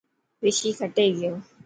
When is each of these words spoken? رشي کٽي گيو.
رشي 0.45 0.71
کٽي 0.79 1.07
گيو. 1.17 1.33